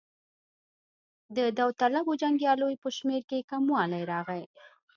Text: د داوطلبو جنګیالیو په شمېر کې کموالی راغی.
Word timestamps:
د 1.35 1.37
داوطلبو 1.57 2.11
جنګیالیو 2.21 2.81
په 2.83 2.89
شمېر 2.97 3.21
کې 3.29 3.47
کموالی 3.51 4.01
راغی. 4.11 4.43